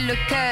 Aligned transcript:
le 0.00 0.14
cœur. 0.28 0.47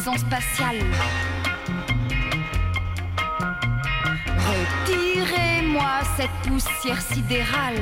Spatiale. 0.00 0.78
Retirez-moi 4.48 6.00
cette 6.16 6.30
poussière 6.48 7.00
sidérale. 7.00 7.76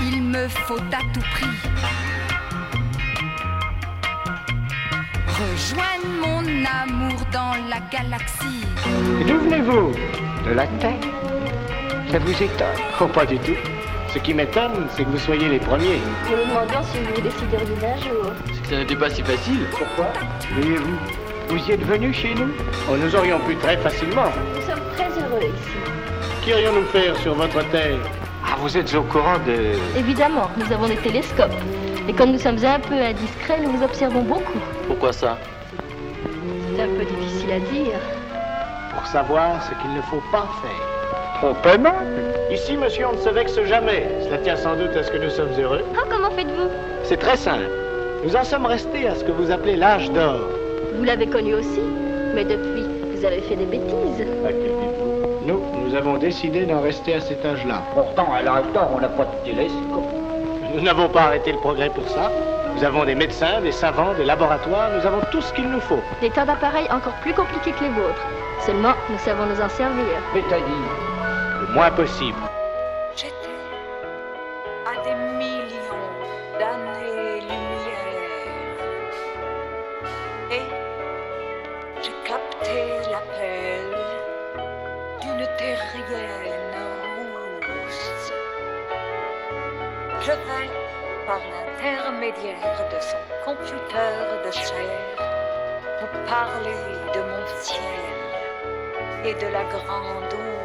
Il 0.00 0.22
me 0.22 0.48
faut 0.48 0.78
à 0.92 1.02
tout 1.12 1.20
prix 1.20 1.65
la 7.76 7.98
galaxie. 7.98 8.64
Et 9.20 9.24
D'où 9.24 9.38
venez-vous? 9.38 9.92
De 10.46 10.52
la 10.54 10.66
Terre 10.78 10.94
Ça 12.10 12.18
vous 12.18 12.30
étonne 12.42 12.66
Oh, 13.00 13.06
pas 13.06 13.26
du 13.26 13.38
tout. 13.38 13.56
Ce 14.12 14.18
qui 14.18 14.32
m'étonne, 14.32 14.86
c'est 14.96 15.04
que 15.04 15.10
vous 15.10 15.18
soyez 15.18 15.48
les 15.48 15.58
premiers. 15.58 16.00
Nous 16.30 16.36
nous 16.36 16.48
demandions 16.48 16.80
si 16.90 16.98
vous 17.00 17.14
vous 17.14 17.20
décideriez 17.20 17.76
d'un 17.80 17.96
jour. 18.00 18.32
C'est 18.54 18.62
que 18.62 18.68
ça 18.68 18.76
n'était 18.78 18.96
pas 18.96 19.10
si 19.10 19.22
facile. 19.22 19.66
Pourquoi? 19.72 20.06
Voyez-vous 20.54 20.96
Vous 21.48 21.68
y 21.68 21.72
êtes 21.72 21.82
venu 21.82 22.12
chez 22.14 22.34
nous? 22.34 22.48
Oh, 22.90 22.96
nous 22.96 23.14
aurions 23.14 23.38
pu 23.40 23.56
très 23.56 23.76
facilement. 23.78 24.30
Nous 24.54 24.62
sommes 24.62 24.84
très 24.96 25.08
heureux 25.08 25.42
ici. 25.42 26.44
Qu'irions-nous 26.44 26.86
faire 26.86 27.16
sur 27.18 27.34
votre 27.34 27.62
Terre? 27.70 27.98
Ah, 28.46 28.56
vous 28.58 28.74
êtes 28.76 28.94
au 28.94 29.02
courant 29.02 29.38
de... 29.46 29.98
Évidemment, 29.98 30.48
nous 30.56 30.72
avons 30.72 30.86
des 30.86 30.96
télescopes. 30.96 31.52
Et 32.08 32.12
comme 32.12 32.30
nous 32.32 32.38
sommes 32.38 32.64
un 32.64 32.78
peu 32.80 32.94
indiscrets, 32.94 33.60
nous 33.62 33.72
vous 33.72 33.82
observons 33.84 34.22
beaucoup. 34.22 34.60
Pourquoi 34.86 35.12
ça? 35.12 35.36
C'est 36.76 36.82
un 36.82 36.88
peu 36.88 37.04
difficile 37.04 37.25
à 37.52 37.58
dire. 37.58 37.98
Pour 38.94 39.06
savoir 39.06 39.62
ce 39.62 39.70
qu'il 39.82 39.94
ne 39.94 40.02
faut 40.02 40.22
pas 40.32 40.46
faire. 40.62 40.96
Trompement 41.40 41.94
Ici, 42.50 42.76
monsieur, 42.76 43.06
on 43.08 43.12
ne 43.12 43.18
se 43.18 43.28
vexe 43.28 43.60
jamais. 43.64 44.08
Cela 44.24 44.38
tient 44.38 44.56
sans 44.56 44.74
doute 44.76 44.96
à 44.96 45.02
ce 45.02 45.10
que 45.10 45.18
nous 45.18 45.30
sommes 45.30 45.52
heureux. 45.58 45.82
Oh, 45.94 46.06
comment 46.08 46.30
faites-vous? 46.30 46.68
C'est 47.02 47.18
très 47.18 47.36
simple. 47.36 47.68
Nous 48.24 48.34
en 48.34 48.44
sommes 48.44 48.66
restés 48.66 49.06
à 49.06 49.14
ce 49.14 49.24
que 49.24 49.32
vous 49.32 49.50
appelez 49.50 49.76
l'âge 49.76 50.10
d'or. 50.10 50.40
Vous 50.96 51.04
l'avez 51.04 51.26
connu 51.26 51.54
aussi. 51.54 51.82
Mais 52.34 52.44
depuis, 52.44 52.84
vous 53.14 53.24
avez 53.24 53.40
fait 53.42 53.56
des 53.56 53.66
bêtises. 53.66 54.22
À 54.44 54.48
quel 54.48 54.62
dites-vous? 54.62 55.46
Nous, 55.46 55.60
nous 55.84 55.94
avons 55.94 56.16
décidé 56.16 56.64
d'en 56.64 56.80
rester 56.80 57.14
à 57.14 57.20
cet 57.20 57.44
âge-là. 57.44 57.82
Pourtant, 57.94 58.32
à 58.32 58.42
l'âge 58.42 58.64
d'or, 58.72 58.90
on 58.96 59.00
n'a 59.00 59.08
pas 59.08 59.24
de 59.24 59.50
télescope. 59.50 60.10
Nous 60.74 60.80
n'avons 60.80 61.08
pas 61.08 61.22
arrêté 61.22 61.52
le 61.52 61.58
progrès 61.58 61.90
pour 61.90 62.08
ça. 62.08 62.30
Nous 62.76 62.84
avons 62.84 63.06
des 63.06 63.14
médecins, 63.14 63.62
des 63.62 63.72
savants, 63.72 64.12
des 64.12 64.24
laboratoires, 64.26 64.90
nous 64.90 65.06
avons 65.06 65.22
tout 65.32 65.40
ce 65.40 65.50
qu'il 65.54 65.66
nous 65.66 65.80
faut. 65.80 66.02
Des 66.20 66.28
tas 66.28 66.44
d'appareils 66.44 66.86
encore 66.90 67.14
plus 67.22 67.32
compliqués 67.32 67.72
que 67.72 67.84
les 67.84 67.88
vôtres. 67.88 68.26
Seulement, 68.66 68.92
nous 69.08 69.18
savons 69.18 69.46
nous 69.46 69.58
en 69.62 69.68
servir. 69.70 70.04
C'est-à-dire, 70.34 70.66
Le 71.62 71.72
moins 71.72 71.90
possible. 71.90 72.38
J'étais 73.16 73.32
à 74.84 75.02
des 75.04 75.14
millions 75.38 76.04
d'années-lumière 76.58 77.48
et 80.50 80.60
j'ai 82.02 82.12
capté 82.28 83.08
l'appel 83.10 83.96
d'une 85.22 85.46
terrienne 85.56 86.76
rousse. 87.62 88.32
Je 90.20 90.32
vais, 90.32 90.70
par 91.26 91.40
l'intermédiaire 91.40 92.88
de 92.92 93.00
son 93.00 93.18
computer 93.44 94.12
de 94.46 94.50
chair, 94.52 95.16
vous 96.00 96.28
parler 96.28 96.80
de 97.14 97.20
mon 97.20 97.46
ciel 97.60 98.06
et 99.24 99.34
de 99.34 99.52
la 99.52 99.64
grande 99.64 100.55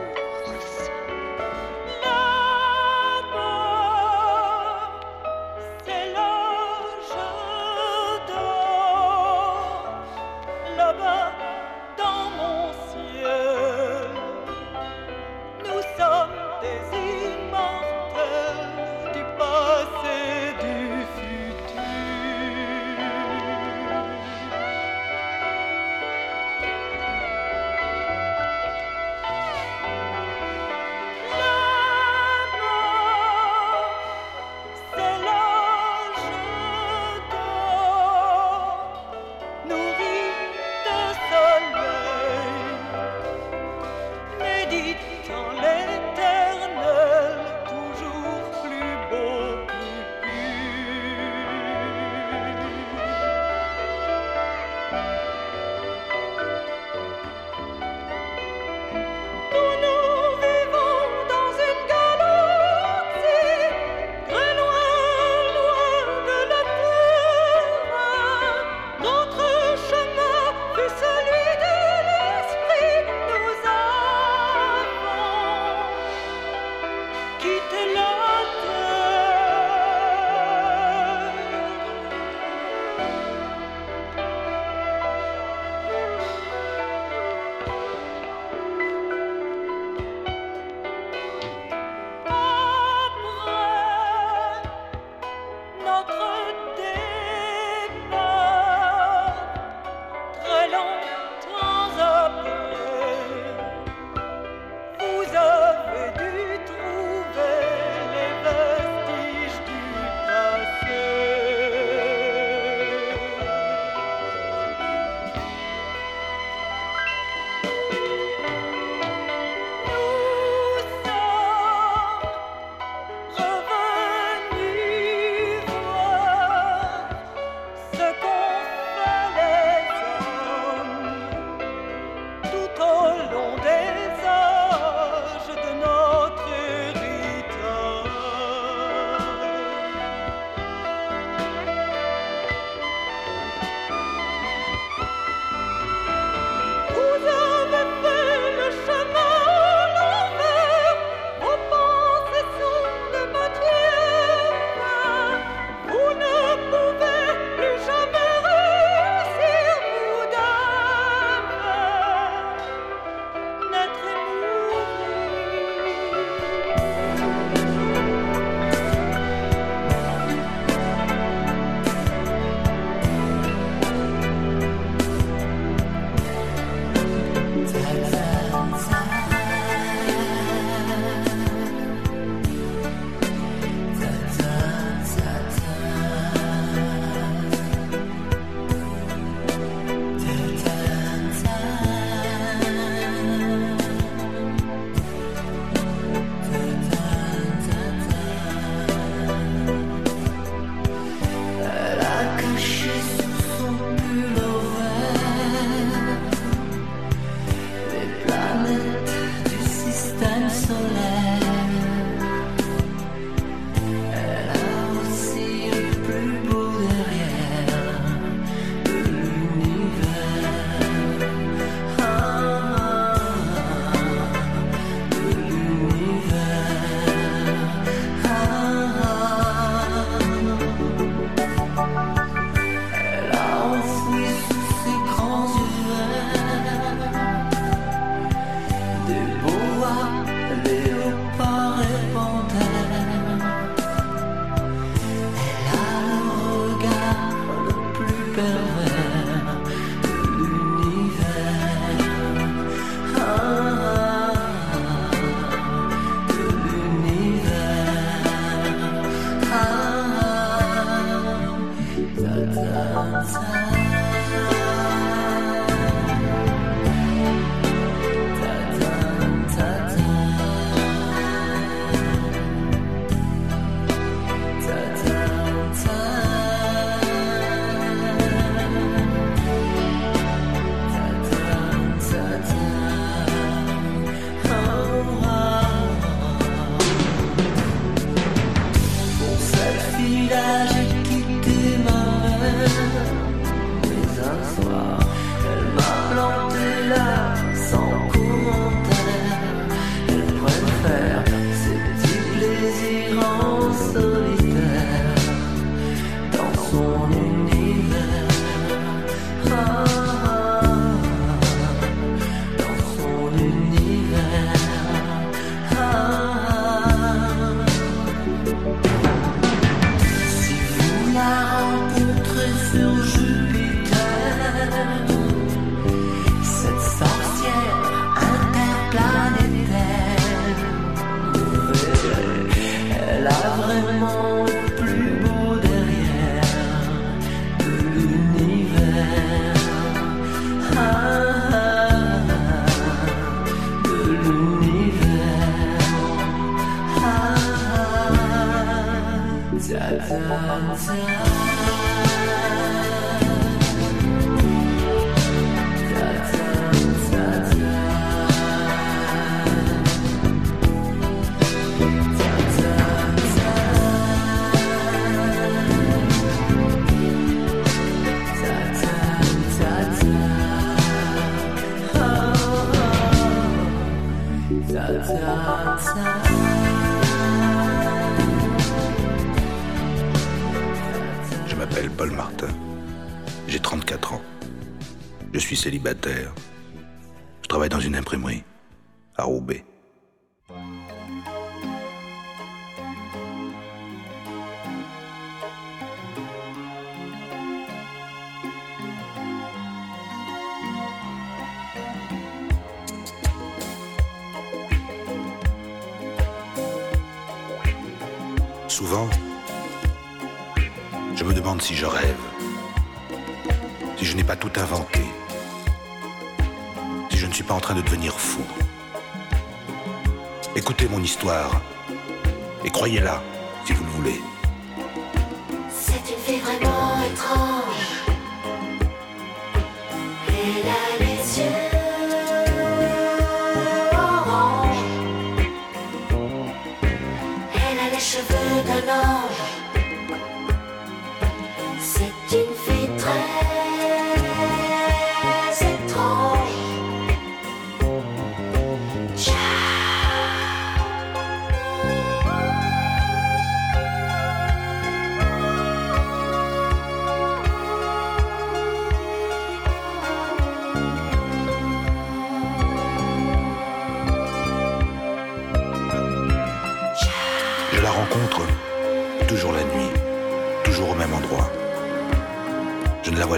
et 422.64 422.70
croyez-la 422.70 423.22
si 423.66 423.74
vous 423.74 423.84
le 423.84 423.90
voulez. 423.92 424.31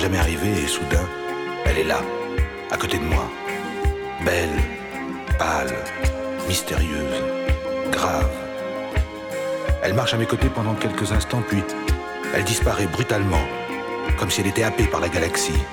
Jamais 0.03 0.19
et 0.19 0.67
soudain, 0.67 1.07
elle 1.65 1.77
est 1.77 1.83
là, 1.85 2.01
à 2.71 2.75
côté 2.75 2.97
de 2.97 3.05
moi. 3.05 3.23
Belle, 4.25 4.49
pâle, 5.39 5.73
mystérieuse, 6.45 7.23
grave. 7.89 8.29
Elle 9.81 9.93
marche 9.93 10.13
à 10.13 10.17
mes 10.17 10.25
côtés 10.25 10.49
pendant 10.49 10.73
quelques 10.73 11.09
instants, 11.13 11.41
puis 11.47 11.63
elle 12.35 12.43
disparaît 12.43 12.87
brutalement, 12.87 13.45
comme 14.19 14.29
si 14.29 14.41
elle 14.41 14.47
était 14.47 14.63
happée 14.63 14.87
par 14.87 14.99
la 14.99 15.07
galaxie. 15.07 15.63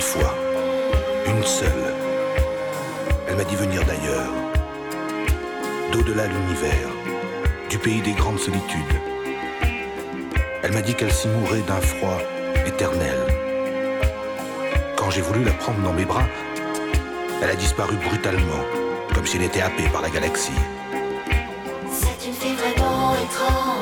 Une 0.00 0.06
fois, 0.06 0.34
une 1.26 1.44
seule, 1.44 1.94
elle 3.28 3.36
m'a 3.36 3.44
dit 3.44 3.54
venir 3.54 3.84
d'ailleurs, 3.84 4.32
d'au-delà 5.92 6.26
de 6.26 6.32
l'univers, 6.32 6.88
du 7.68 7.76
pays 7.76 8.00
des 8.00 8.12
grandes 8.12 8.38
solitudes. 8.38 8.98
Elle 10.62 10.72
m'a 10.72 10.80
dit 10.80 10.94
qu'elle 10.94 11.12
s'y 11.12 11.28
mourait 11.28 11.60
d'un 11.68 11.82
froid 11.82 12.16
éternel. 12.66 13.18
Quand 14.96 15.10
j'ai 15.10 15.20
voulu 15.20 15.44
la 15.44 15.52
prendre 15.52 15.82
dans 15.82 15.92
mes 15.92 16.06
bras, 16.06 16.24
elle 17.42 17.50
a 17.50 17.54
disparu 17.54 17.96
brutalement, 17.96 18.64
comme 19.14 19.26
si 19.26 19.36
elle 19.36 19.42
était 19.42 19.60
happée 19.60 19.90
par 19.92 20.00
la 20.00 20.08
galaxie. 20.08 20.62
C'est 21.92 22.26
une 22.26 22.32
fille 22.32 22.54
vraiment 22.54 23.12
étrange. 23.16 23.79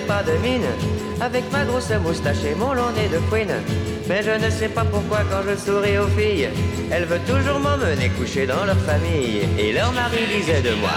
Pas 0.00 0.22
de 0.22 0.32
mine. 0.38 0.66
Avec 1.20 1.44
ma 1.52 1.64
grosse 1.64 1.90
moustache 2.04 2.44
et 2.44 2.54
mon 2.54 2.72
long 2.72 2.90
nez 2.96 3.08
de 3.08 3.18
fouine. 3.28 3.54
Mais 4.08 4.22
je 4.22 4.44
ne 4.44 4.50
sais 4.50 4.68
pas 4.68 4.84
pourquoi 4.84 5.20
quand 5.30 5.42
je 5.48 5.56
souris 5.56 5.98
aux 5.98 6.08
filles 6.08 6.48
Elles 6.90 7.04
veulent 7.04 7.20
toujours 7.26 7.60
m'emmener 7.60 8.08
coucher 8.10 8.46
dans 8.46 8.64
leur 8.64 8.78
famille. 8.78 9.42
Et 9.58 9.72
leur 9.72 9.92
mari 9.92 10.18
disait 10.34 10.62
de 10.62 10.74
moi 10.74 10.90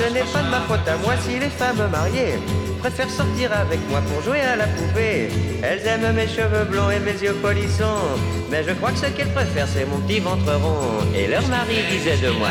Ce 0.00 0.04
n'est 0.14 0.20
pas 0.32 0.42
de 0.42 0.48
ma 0.48 0.60
faute 0.60 0.88
à 0.88 0.96
moi 0.96 1.12
si 1.20 1.38
les 1.38 1.50
femmes 1.50 1.86
mariées 1.92 2.38
préfèrent 2.78 3.10
sortir 3.10 3.52
avec 3.52 3.78
moi 3.90 4.00
pour 4.00 4.22
jouer 4.22 4.40
à 4.40 4.56
la 4.56 4.66
poupée. 4.66 5.28
Elles 5.62 5.86
aiment 5.86 6.14
mes 6.14 6.26
cheveux 6.26 6.64
blonds 6.70 6.90
et 6.90 7.00
mes 7.00 7.12
yeux 7.22 7.34
polissons. 7.34 8.16
Mais 8.50 8.64
je 8.66 8.72
crois 8.72 8.92
que 8.92 8.96
ce 8.96 9.06
qu'elles 9.14 9.34
préfèrent, 9.34 9.68
c'est 9.68 9.84
mon 9.84 9.98
petit 9.98 10.20
ventre 10.20 10.54
rond. 10.54 11.04
Et 11.14 11.26
leur 11.26 11.46
mari 11.48 11.76
disait 11.90 12.16
de 12.16 12.30
moi. 12.30 12.48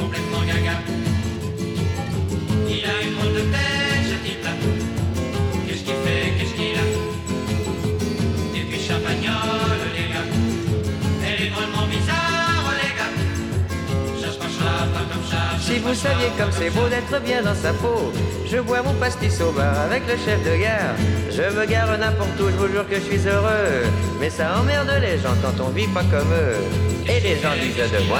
Complètement 0.00 0.40
gaga. 0.48 0.76
Il 2.68 2.84
a 2.84 3.02
une 3.06 3.34
de 3.34 3.40
tête, 3.52 3.75
vous 15.86 15.94
saviez 15.94 16.30
comme 16.36 16.50
c'est 16.50 16.70
beau 16.70 16.88
d'être 16.88 17.22
bien 17.22 17.42
dans 17.42 17.54
sa 17.54 17.72
peau, 17.72 18.12
je 18.44 18.58
bois 18.58 18.82
mon 18.82 18.94
pastis 18.94 19.40
au 19.40 19.52
bar 19.52 19.78
avec 19.80 20.02
le 20.08 20.16
chef 20.16 20.42
de 20.44 20.56
gare. 20.56 20.96
Je 21.30 21.42
me 21.56 21.64
gare 21.64 21.96
n'importe 21.96 22.38
où, 22.40 22.48
je 22.48 22.56
vous 22.56 22.68
jure 22.68 22.88
que 22.88 22.96
je 22.96 23.00
suis 23.02 23.28
heureux. 23.28 23.84
Mais 24.20 24.30
ça 24.30 24.58
emmerde 24.58 24.90
les 25.00 25.18
gens 25.18 25.36
quand 25.42 25.62
on 25.62 25.68
vit 25.68 25.86
pas 25.88 26.02
comme 26.04 26.32
eux. 26.32 26.56
Et 27.08 27.20
les 27.20 27.36
gens 27.40 27.54
disent 27.60 27.76
de 27.76 28.08
moi. 28.08 28.18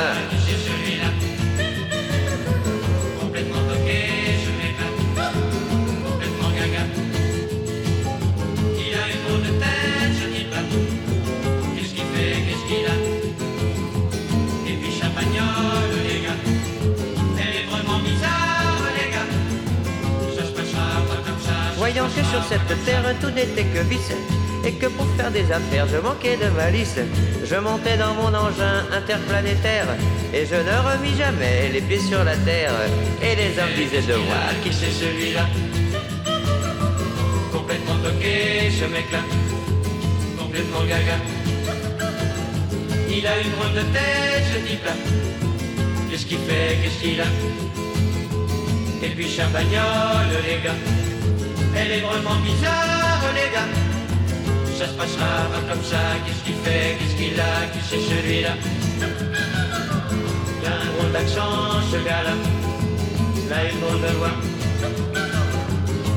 Que 22.14 22.24
sur 22.24 22.42
cette 22.44 22.84
terre 22.84 23.02
tout 23.20 23.30
n'était 23.30 23.64
que 23.64 23.80
vice 23.88 24.12
et 24.64 24.72
que 24.72 24.86
pour 24.86 25.06
faire 25.16 25.30
des 25.30 25.50
affaires 25.52 25.86
je 25.88 25.98
manquais 25.98 26.36
de 26.36 26.48
malice, 26.50 26.98
je 27.44 27.56
montais 27.56 27.96
dans 27.96 28.14
mon 28.14 28.28
engin 28.28 28.84
interplanétaire 28.92 29.86
et 30.34 30.44
je 30.44 30.54
ne 30.54 30.76
remis 30.88 31.16
jamais 31.16 31.70
les 31.72 31.80
pieds 31.80 32.00
sur 32.00 32.22
la 32.24 32.36
terre. 32.36 32.72
Et 33.22 33.34
les 33.36 33.58
hommes 33.58 33.74
disaient 33.76 34.06
de 34.12 34.16
moi 34.16 34.42
Qui 34.62 34.72
c'est 34.72 34.90
celui-là 34.90 35.46
Complètement 37.52 37.96
toqué, 38.02 38.70
ce 38.70 38.84
mec-là. 38.84 39.20
Complètement 40.38 40.84
gaga. 40.84 41.18
Il 43.08 43.26
a 43.26 43.38
une 43.40 43.50
drôle 43.52 43.72
de 43.72 43.86
tête, 43.92 44.44
ce 44.52 44.68
type-là. 44.68 44.92
Qu'est-ce 46.10 46.26
qu'il 46.26 46.38
fait, 46.38 46.78
qu'est-ce 46.82 47.02
qu'il 47.02 47.20
a 47.20 47.24
Et 49.02 49.10
puis 49.10 49.28
Champagnole, 49.28 50.42
les 50.44 50.64
gars. 50.64 51.05
Elle 51.78 51.92
est 51.92 52.00
drôlement 52.00 52.36
bizarre, 52.40 53.22
les 53.34 53.50
gars. 53.54 53.70
Ça 54.78 54.86
se 54.86 54.94
passera 54.94 55.46
pas 55.52 55.62
comme 55.68 55.84
ça. 55.84 56.02
Qu'est-ce 56.24 56.42
qu'il 56.44 56.54
fait, 56.64 56.96
qu'est-ce 56.98 57.16
qu'il 57.16 57.38
a? 57.38 57.66
Qui 57.72 57.80
c'est 57.88 58.00
celui-là? 58.00 58.54
Il 60.60 60.66
a 60.66 60.72
un 60.72 60.86
drôle 60.92 61.12
d'accent, 61.12 61.80
ce 61.92 61.98
gars-là. 61.98 62.34
Là, 63.50 63.56
une 63.70 63.80
drôle 63.80 64.00
de 64.00 64.12
voix. 64.18 64.36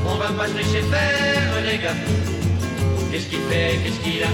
On 0.06 0.16
va 0.16 0.28
pas 0.28 0.48
se 0.48 0.54
laisser 0.56 0.82
faire, 0.90 1.52
les 1.64 1.78
gars. 1.78 1.98
Qu'est-ce 3.10 3.26
qu'il 3.26 3.40
fait, 3.50 3.78
qu'est-ce 3.82 4.00
qu'il 4.00 4.22
a? 4.22 4.32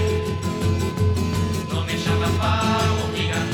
Non 1.73 1.81
mais 1.85 1.97
ça 1.97 2.11
va 2.21 2.29
pas, 2.41 2.63
mon 2.97 3.07
petit 3.13 3.27
gars. 3.27 3.47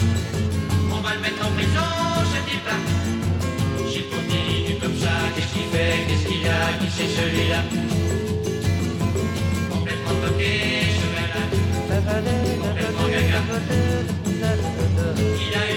On 0.92 1.02
va 1.02 1.16
le 1.16 1.22
mettre 1.22 1.46
en 1.46 1.52
prison, 1.52 1.90
ce 2.34 2.50
type-là. 2.50 3.03
A, 6.47 6.73
qui 6.79 6.89
c'est 6.89 7.08
celui-là 7.08 7.62
Complètement 9.71 10.15
toqué, 10.21 10.51
gars-là. 11.15 11.41
Complètement 12.62 13.08
gaga. 13.08 13.39
Il 15.39 15.56
a 15.56 15.73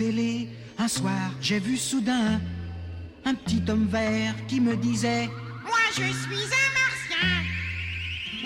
télé, 0.00 0.48
un 0.78 0.88
soir, 0.88 1.30
j'ai 1.42 1.58
vu 1.58 1.76
soudain 1.76 2.40
un 3.26 3.34
petit 3.34 3.62
homme 3.68 3.86
vert 3.86 4.34
qui 4.48 4.58
me 4.58 4.74
disait 4.74 5.28
Moi 5.62 5.84
je 5.92 6.08
suis 6.22 6.46
un 6.62 6.68
martien. 6.80 7.28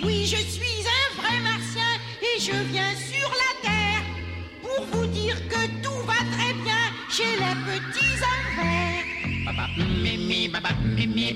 Oui, 0.05 0.27
je 0.27 0.41
suis 0.55 0.81
un 0.99 1.07
vrai 1.21 1.39
martien 1.51 1.93
et 2.21 2.41
je 2.41 2.57
viens 2.73 2.95
sur 3.11 3.29
la 3.43 3.53
terre 3.69 4.03
pour 4.63 4.85
vous 4.91 5.07
dire 5.07 5.37
que 5.47 5.63
tout 5.81 6.01
va 6.11 6.21
très 6.35 6.55
bien 6.65 6.85
chez 7.09 7.33
les 7.43 7.57
petits 7.69 8.17
hommes 8.29 8.53
verts. 8.59 9.07
Mimi, 10.03 10.49
baba, 10.49 10.71
mimi, 10.97 11.35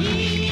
Eat. 0.00 0.47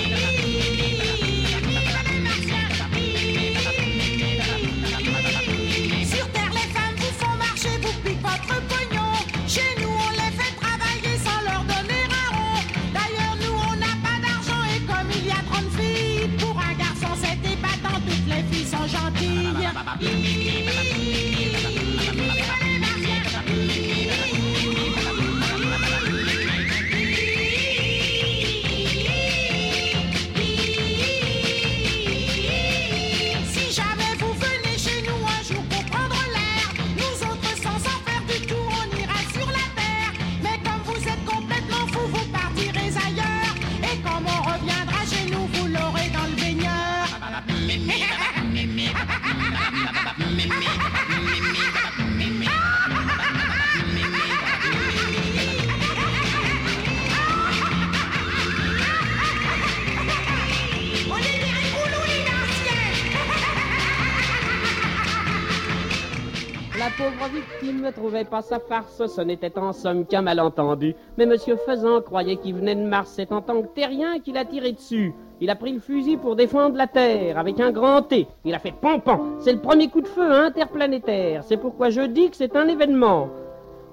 Ne 67.87 67.93
trouvait 67.93 68.25
pas 68.25 68.43
sa 68.43 68.59
farce, 68.59 69.07
ce 69.07 69.21
n'était 69.21 69.57
en 69.59 69.73
somme 69.73 70.07
qu'un 70.07 70.23
malentendu. 70.23 70.97
Mais 71.17 71.27
Monsieur 71.27 71.57
Faisan 71.57 72.01
croyait 72.01 72.37
qu'il 72.37 72.57
venait 72.57 72.75
de 72.75 72.83
Mars, 72.83 73.13
c'est 73.15 73.31
en 73.31 73.41
tant 73.41 73.63
que 73.63 73.69
terrien 73.69 74.19
qu'il 74.19 74.37
a 74.37 74.45
tiré 74.45 74.73
dessus. 74.73 75.15
Il 75.41 75.51
a 75.51 75.55
pris 75.55 75.73
le 75.73 75.79
fusil 75.79 76.17
pour 76.17 76.35
défendre 76.35 76.77
la 76.77 76.89
Terre, 76.89 77.39
avec 77.39 77.61
un 77.61 77.71
grand 77.71 78.03
T. 78.03 78.27
Il 78.45 78.55
a 78.55 78.59
fait 78.59 78.75
pompant. 78.75 79.21
C'est 79.39 79.53
le 79.53 79.61
premier 79.61 79.89
coup 79.89 80.01
de 80.01 80.09
feu 80.09 80.33
interplanétaire. 80.33 81.45
C'est 81.45 81.59
pourquoi 81.59 81.91
je 81.91 82.01
dis 82.01 82.31
que 82.31 82.37
c'est 82.37 82.57
un 82.57 82.67
événement. 82.67 83.29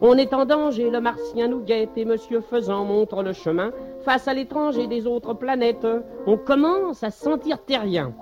On 0.01 0.17
est 0.17 0.33
en 0.33 0.45
danger, 0.45 0.89
le 0.89 0.99
martien 0.99 1.47
nous 1.47 1.61
guette 1.61 1.95
et 1.95 2.05
Monsieur 2.05 2.41
Faisan 2.41 2.85
montre 2.85 3.21
le 3.21 3.33
chemin. 3.33 3.71
Face 4.01 4.27
à 4.27 4.33
l'étranger 4.33 4.87
des 4.87 5.05
autres 5.05 5.35
planètes, 5.35 5.87
on 6.25 6.37
commence 6.37 7.03
à 7.03 7.11
se 7.11 7.23
sentir 7.23 7.63
terrien. 7.63 8.13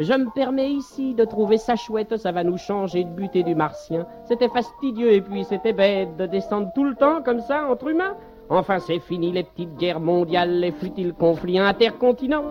Je 0.00 0.14
me 0.14 0.30
permets 0.30 0.70
ici 0.70 1.12
de 1.12 1.26
trouver 1.26 1.58
ça 1.58 1.76
chouette, 1.76 2.16
ça 2.16 2.32
va 2.32 2.42
nous 2.42 2.56
changer 2.56 3.04
de 3.04 3.10
buter 3.10 3.42
du 3.42 3.54
martien. 3.54 4.06
C'était 4.24 4.48
fastidieux 4.48 5.12
et 5.12 5.20
puis 5.20 5.44
c'était 5.44 5.74
bête 5.74 6.16
de 6.16 6.24
descendre 6.24 6.70
tout 6.74 6.84
le 6.84 6.94
temps 6.94 7.20
comme 7.22 7.40
ça 7.40 7.66
entre 7.70 7.88
humains. 7.88 8.16
Enfin, 8.48 8.78
c'est 8.78 8.98
fini 8.98 9.30
les 9.30 9.42
petites 9.42 9.76
guerres 9.76 10.00
mondiales, 10.00 10.58
les 10.58 10.72
futiles 10.72 11.12
conflits 11.12 11.58
intercontinents. 11.58 12.44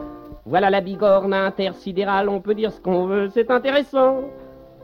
Voilà 0.45 0.69
la 0.69 0.79
bigorne 0.79 1.33
intersidérale, 1.33 2.29
on 2.29 2.39
peut 2.39 2.53
dire 2.53 2.71
ce 2.71 2.79
qu'on 2.81 3.07
veut, 3.07 3.29
c'est 3.29 3.49
intéressant. 3.49 4.17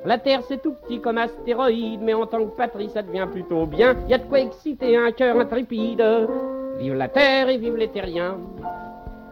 La 0.04 0.17
Terre, 0.17 0.41
c'est 0.47 0.63
tout 0.63 0.73
petit 0.73 0.99
comme 0.99 1.19
astéroïde, 1.19 2.01
mais 2.01 2.15
en 2.15 2.25
tant 2.25 2.39
que 2.39 2.56
patrie, 2.56 2.89
ça 2.89 3.04
devient 3.04 3.28
plutôt 3.32 3.67
bien. 3.67 3.95
Y 4.10 4.15
a 4.15 4.17
de 4.17 4.23
quoi 4.23 4.39
exciter 4.39 4.97
un 4.97 5.12
cœur 5.12 5.39
intrépide. 5.39 6.04
Vive 6.80 6.95
la 6.95 7.10
Terre 7.10 7.47
et 7.47 7.58
vive 7.58 7.75
les 7.75 7.89
terriens. 7.89 8.38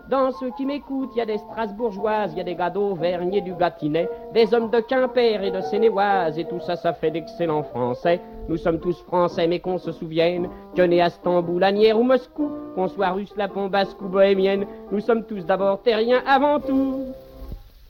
Dans 0.09 0.31
ceux 0.33 0.51
qui 0.57 0.65
m'écoutent, 0.65 1.11
il 1.15 1.19
y 1.19 1.21
a 1.21 1.25
des 1.25 1.37
Strasbourgeoises, 1.37 2.33
il 2.33 2.37
y 2.37 2.41
a 2.41 2.43
des 2.43 2.55
gars 2.55 2.69
d'Auvergne 2.69 3.35
et 3.35 3.41
du 3.41 3.53
Gâtinais, 3.53 4.09
des 4.33 4.53
hommes 4.53 4.69
de 4.69 4.81
Quimper 4.81 5.41
et 5.41 5.49
de 5.49 5.61
Sénéoise, 5.61 6.37
et 6.37 6.43
tout 6.43 6.59
ça, 6.59 6.75
ça 6.75 6.91
fait 6.91 7.09
d'excellents 7.09 7.63
Français. 7.63 8.19
Nous 8.49 8.57
sommes 8.57 8.81
tous 8.81 9.01
Français, 9.03 9.47
mais 9.47 9.59
qu'on 9.59 9.77
se 9.77 9.93
souvienne 9.93 10.49
que 10.75 10.81
né 10.81 11.01
à 11.01 11.09
Stamboul, 11.09 11.63
Agnières 11.63 11.97
ou 11.97 12.03
Moscou, 12.03 12.51
qu'on 12.75 12.89
soit 12.89 13.11
russe, 13.11 13.33
lapon, 13.37 13.67
basque 13.67 14.01
ou 14.01 14.09
bohémienne, 14.09 14.65
nous 14.91 14.99
sommes 14.99 15.23
tous 15.23 15.45
d'abord 15.45 15.81
terriens 15.81 16.21
avant 16.27 16.59
tout. 16.59 17.05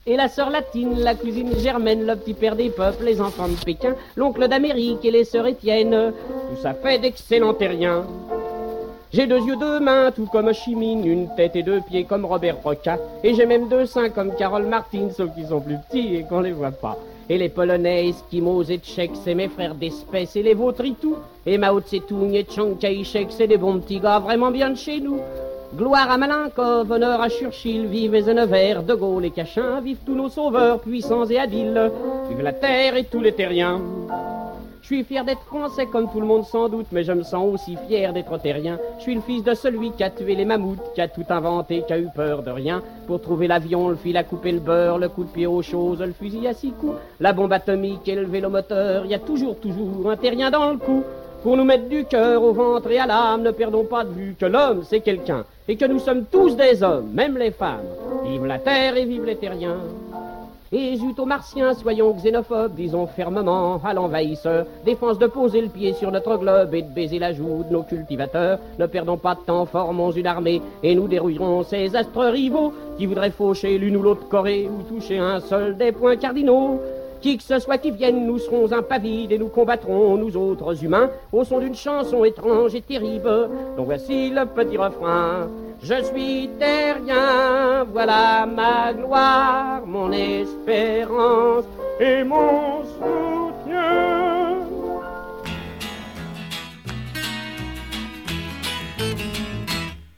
Et 0.05 0.15
la 0.15 0.27
sœur 0.27 0.49
latine, 0.49 0.99
la 0.99 1.15
cousine 1.15 1.57
germaine, 1.57 2.05
le 2.05 2.15
petit 2.15 2.33
père 2.33 2.55
des 2.55 2.69
peuples, 2.69 3.05
les 3.05 3.21
enfants 3.21 3.47
de 3.47 3.55
Pékin, 3.65 3.95
l'oncle 4.17 4.47
d'Amérique 4.47 5.03
et 5.03 5.11
les 5.11 5.23
sœurs 5.23 5.47
Étienne, 5.47 6.13
tout 6.49 6.61
ça 6.61 6.73
fait 6.73 6.99
d'excellents 6.99 7.53
terriens. 7.53 8.05
J'ai 9.13 9.27
deux 9.27 9.41
yeux, 9.41 9.57
deux 9.57 9.79
mains, 9.79 10.09
tout 10.09 10.25
comme 10.25 10.51
Chimine, 10.53 11.05
une 11.05 11.27
tête 11.35 11.55
et 11.55 11.61
deux 11.61 11.81
pieds 11.81 12.03
comme 12.03 12.25
Robert 12.25 12.57
Roca, 12.63 12.97
et 13.23 13.35
j'ai 13.35 13.45
même 13.45 13.69
deux 13.69 13.85
seins 13.85 14.09
comme 14.09 14.33
Carole 14.35 14.65
Martin, 14.65 15.09
sauf 15.15 15.31
qu'ils 15.35 15.45
sont 15.45 15.59
plus 15.59 15.77
petits 15.87 16.15
et 16.15 16.23
qu'on 16.23 16.41
les 16.41 16.51
voit 16.51 16.71
pas. 16.71 16.97
Et 17.29 17.37
les 17.37 17.49
Polonais, 17.49 18.07
Eskimos 18.09 18.63
et 18.71 18.79
Tchèques, 18.79 19.11
c'est 19.23 19.35
mes 19.35 19.49
frères 19.49 19.75
d'espèce, 19.75 20.35
et 20.35 20.41
les 20.41 20.55
vôtres 20.55 20.85
et 20.85 20.95
tout. 20.99 21.17
Et 21.45 21.59
Mao 21.59 21.79
Tse-tung 21.79 22.33
et 22.33 22.47
Chiang 22.49 22.73
Kai-shek, 22.73 23.27
c'est 23.29 23.45
des 23.45 23.57
bons 23.57 23.79
petits 23.81 23.99
gars 23.99 24.17
vraiment 24.17 24.49
bien 24.49 24.71
de 24.71 24.77
chez 24.77 24.99
nous. 24.99 25.19
Gloire 25.75 26.09
à 26.09 26.17
Malenkov, 26.17 26.91
honneur 26.91 27.21
à 27.21 27.29
Churchill, 27.29 27.85
vive 27.85 28.15
Eisenhower, 28.15 28.79
De 28.83 28.95
Gaulle 28.95 29.25
et 29.25 29.31
Cachin, 29.31 29.79
vive 29.81 29.97
tous 30.03 30.15
nos 30.15 30.29
sauveurs, 30.29 30.79
puissants 30.79 31.25
et 31.25 31.37
habiles, 31.37 31.91
vive 32.29 32.41
la 32.41 32.53
terre 32.53 32.95
et 32.95 33.03
tous 33.03 33.21
les 33.21 33.33
terriens. 33.33 33.79
Je 34.83 34.87
suis 34.87 35.03
fier 35.05 35.23
d'être 35.23 35.43
français 35.43 35.85
comme 35.85 36.11
tout 36.11 36.19
le 36.19 36.25
monde 36.25 36.43
sans 36.43 36.67
doute, 36.67 36.87
mais 36.91 37.05
je 37.05 37.13
me 37.13 37.23
sens 37.23 37.53
aussi 37.53 37.77
fier 37.87 38.11
d'être 38.11 38.37
terrien. 38.37 38.77
Je 38.97 39.03
suis 39.03 39.15
le 39.15 39.21
fils 39.21 39.41
de 39.41 39.53
celui 39.53 39.91
qui 39.91 40.03
a 40.03 40.09
tué 40.09 40.35
les 40.35 40.43
mammouths, 40.43 40.91
qui 40.93 40.99
a 40.99 41.07
tout 41.07 41.23
inventé, 41.29 41.85
qui 41.87 41.93
a 41.93 41.99
eu 41.99 42.09
peur 42.13 42.43
de 42.43 42.51
rien. 42.51 42.83
Pour 43.07 43.21
trouver 43.21 43.47
l'avion, 43.47 43.87
le 43.87 43.95
fil 43.95 44.17
à 44.17 44.25
couper 44.25 44.51
le 44.51 44.59
beurre, 44.59 44.97
le 44.97 45.07
coup 45.07 45.23
de 45.23 45.29
pied 45.29 45.47
aux 45.47 45.61
choses, 45.61 46.01
le 46.01 46.11
fusil 46.11 46.45
à 46.49 46.53
six 46.53 46.71
coups, 46.71 46.97
la 47.21 47.31
bombe 47.31 47.53
atomique 47.53 48.05
et 48.09 48.15
le 48.15 48.25
vélomoteur. 48.25 49.05
Il 49.05 49.11
y 49.11 49.15
a 49.15 49.19
toujours, 49.19 49.55
toujours 49.55 50.11
un 50.11 50.17
terrien 50.17 50.51
dans 50.51 50.71
le 50.71 50.77
cou. 50.77 51.01
Pour 51.43 51.55
nous 51.55 51.63
mettre 51.63 51.87
du 51.87 52.03
cœur 52.03 52.43
au 52.43 52.51
ventre 52.51 52.91
et 52.91 52.99
à 52.99 53.05
l'âme, 53.05 53.43
ne 53.43 53.51
perdons 53.51 53.85
pas 53.85 54.03
de 54.03 54.11
vue 54.11 54.35
que 54.37 54.45
l'homme 54.45 54.83
c'est 54.83 54.99
quelqu'un, 54.99 55.45
et 55.65 55.77
que 55.77 55.85
nous 55.85 55.99
sommes 55.99 56.25
tous 56.25 56.57
des 56.57 56.83
hommes, 56.83 57.09
même 57.13 57.37
les 57.37 57.51
femmes. 57.51 57.85
Vive 58.25 58.45
la 58.45 58.59
terre 58.59 58.97
et 58.97 59.05
vive 59.05 59.23
les 59.23 59.37
terriens. 59.37 59.79
Et 60.75 60.95
zut 60.95 61.19
aux 61.19 61.25
martiens, 61.25 61.75
soyons 61.75 62.15
xénophobes, 62.15 62.73
disons 62.73 63.05
fermement 63.05 63.79
à 63.83 63.93
l'envahisseur, 63.93 64.65
défense 64.83 65.19
de 65.19 65.27
poser 65.27 65.61
le 65.61 65.67
pied 65.67 65.93
sur 65.93 66.11
notre 66.11 66.35
globe 66.35 66.73
et 66.73 66.81
de 66.81 66.89
baiser 66.89 67.19
la 67.19 67.31
joue 67.31 67.63
de 67.63 67.71
nos 67.71 67.83
cultivateurs. 67.83 68.57
Ne 68.79 68.87
perdons 68.87 69.17
pas 69.17 69.35
de 69.35 69.41
temps, 69.41 69.67
formons 69.67 70.09
une 70.09 70.25
armée 70.25 70.63
et 70.81 70.95
nous 70.95 71.07
dérouillerons 71.07 71.61
ces 71.61 71.95
astres 71.95 72.25
rivaux 72.25 72.73
qui 72.97 73.05
voudraient 73.05 73.29
faucher 73.29 73.77
l'une 73.77 73.97
ou 73.97 74.01
l'autre 74.01 74.27
Corée 74.27 74.67
ou 74.67 74.81
toucher 74.91 75.19
un 75.19 75.39
seul 75.41 75.77
des 75.77 75.91
points 75.91 76.17
cardinaux. 76.17 76.81
Qui 77.23 77.37
que 77.37 77.43
ce 77.43 77.57
soit 77.57 77.77
qui 77.77 77.89
vienne, 77.89 78.27
nous 78.27 78.37
serons 78.37 78.69
impavides 78.73 79.31
et 79.31 79.37
nous 79.37 79.47
combattrons, 79.47 80.17
nous 80.17 80.35
autres 80.35 80.83
humains, 80.83 81.09
au 81.31 81.45
son 81.45 81.59
d'une 81.59 81.73
chanson 81.73 82.25
étrange 82.25 82.75
et 82.75 82.81
terrible. 82.81 83.49
Donc 83.77 83.85
voici 83.85 84.29
le 84.29 84.45
petit 84.45 84.75
refrain. 84.75 85.47
Je 85.81 86.03
suis 86.03 86.49
terrien, 86.59 87.85
voilà 87.93 88.45
ma 88.45 88.91
gloire, 88.91 89.85
mon 89.85 90.11
espérance 90.11 91.63
et 91.97 92.25
mon 92.25 92.83
soutien. 92.83 94.59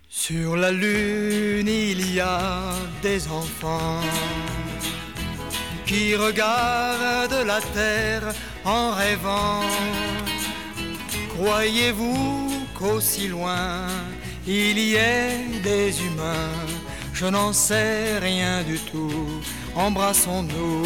Sur 0.10 0.56
la 0.56 0.72
lune, 0.72 1.68
il 1.68 2.16
y 2.16 2.20
a 2.20 2.50
des 3.04 3.28
enfants 3.28 4.02
qui 5.86 6.16
regardent 6.16 7.46
la 7.46 7.62
terre 7.62 8.34
en 8.64 8.92
rêvant. 8.92 9.62
Croyez-vous 11.38 12.50
qu'aussi 12.74 13.28
loin 13.28 13.88
il 14.48 14.78
y 14.78 14.96
ait 14.96 15.46
des 15.64 16.02
humains? 16.02 16.66
Je 17.14 17.26
n'en 17.26 17.54
sais 17.54 18.18
rien 18.20 18.64
du 18.64 18.78
tout. 18.80 19.42
Embrassons-nous. 19.76 20.84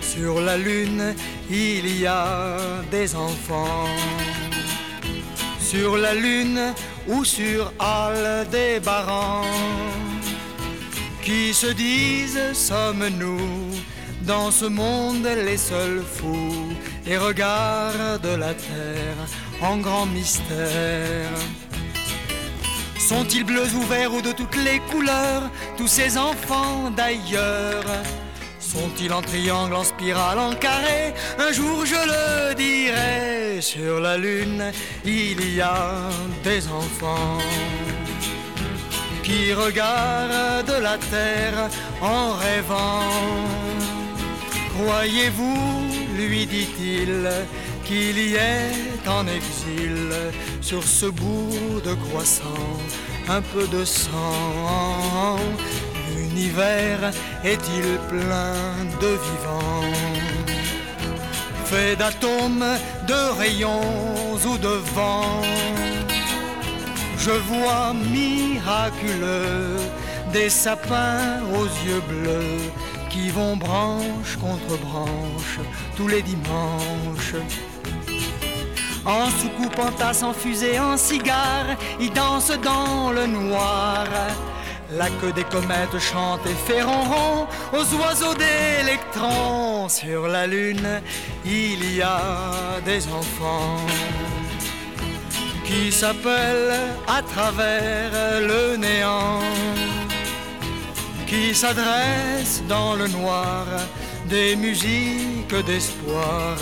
Sur 0.00 0.40
la 0.40 0.56
lune, 0.56 1.14
il 1.50 2.00
y 2.00 2.06
a 2.06 2.56
des 2.90 3.14
enfants. 3.14 3.88
Sur 5.60 5.96
la 5.96 6.14
lune 6.14 6.74
ou 7.08 7.24
sur 7.24 7.72
Aldébaran 7.78 9.44
qui 11.30 11.54
se 11.54 11.68
disent 11.68 12.52
sommes-nous 12.54 13.70
dans 14.22 14.50
ce 14.50 14.64
monde 14.64 15.28
les 15.48 15.56
seuls 15.56 16.02
fous 16.02 16.72
et 17.06 17.16
regardent 17.16 18.36
la 18.36 18.52
terre 18.52 19.22
en 19.62 19.76
grand 19.78 20.06
mystère. 20.06 21.38
Sont-ils 22.98 23.44
bleus 23.44 23.72
ou 23.76 23.82
verts 23.82 24.12
ou 24.12 24.20
de 24.20 24.32
toutes 24.32 24.56
les 24.56 24.80
couleurs, 24.90 25.44
tous 25.76 25.86
ces 25.86 26.18
enfants 26.18 26.90
d'ailleurs? 26.90 27.90
Sont-ils 28.58 29.12
en 29.12 29.22
triangle, 29.22 29.74
en 29.74 29.84
spirale, 29.84 30.38
en 30.40 30.54
carré? 30.54 31.14
Un 31.38 31.52
jour 31.52 31.86
je 31.86 32.00
le 32.12 32.54
dirai, 32.54 33.60
sur 33.60 34.00
la 34.00 34.16
lune 34.16 34.64
il 35.04 35.54
y 35.54 35.60
a 35.60 36.08
des 36.42 36.66
enfants 36.66 37.38
qui 39.30 39.54
regarde 39.54 40.72
la 40.82 40.96
terre 40.98 41.68
en 42.00 42.32
rêvant. 42.32 43.04
Croyez-vous, 44.74 45.62
lui 46.16 46.46
dit-il, 46.46 47.30
qu'il 47.84 48.18
y 48.18 48.34
est 48.34 49.08
en 49.08 49.24
exil 49.26 50.10
sur 50.60 50.82
ce 50.82 51.06
bout 51.06 51.80
de 51.84 51.94
croissant 51.94 52.70
un 53.28 53.42
peu 53.52 53.66
de 53.68 53.84
sang? 53.84 55.38
L'univers 56.16 57.02
est-il 57.44 57.88
plein 58.12 58.72
de 59.02 59.12
vivants? 59.26 59.94
Fait 61.66 61.94
d'atomes, 61.94 62.66
de 63.06 63.20
rayons 63.38 64.34
ou 64.46 64.58
de 64.58 64.74
vent? 64.94 65.42
Je 67.22 67.32
vois 67.32 67.92
miraculeux 67.92 69.76
des 70.32 70.48
sapins 70.48 71.40
aux 71.54 71.66
yeux 71.86 72.00
bleus 72.08 72.60
qui 73.10 73.28
vont 73.28 73.56
branche 73.56 74.38
contre 74.40 74.78
branche 74.78 75.58
tous 75.96 76.08
les 76.08 76.22
dimanches. 76.22 77.34
En 79.04 79.26
soucoupe, 79.30 79.78
en 79.78 79.92
tasse, 79.92 80.22
en 80.22 80.32
fusée, 80.32 80.78
en 80.78 80.96
cigare, 80.96 81.76
ils 82.00 82.12
dansent 82.12 82.58
dans 82.62 83.12
le 83.12 83.26
noir. 83.26 84.06
La 84.92 85.08
queue 85.20 85.32
des 85.32 85.44
comètes 85.44 85.98
chante 85.98 86.40
et 86.46 86.72
fait 86.72 86.82
ronron 86.82 87.46
aux 87.74 87.94
oiseaux 88.00 88.34
d'électrons. 88.34 89.88
Sur 89.90 90.26
la 90.26 90.46
lune, 90.46 91.02
il 91.44 91.96
y 91.96 92.00
a 92.00 92.80
des 92.84 93.06
enfants 93.08 93.76
qui 95.70 95.92
s'appellent 95.92 96.80
à 97.06 97.22
travers 97.22 98.10
le 98.40 98.76
néant, 98.76 99.40
qui 101.28 101.54
s'adressent 101.54 102.62
dans 102.68 102.94
le 102.96 103.06
noir 103.06 103.64
des 104.28 104.56
musiques 104.56 105.54
d'espoir 105.66 106.56